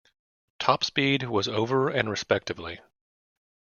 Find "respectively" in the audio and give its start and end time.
2.09-2.79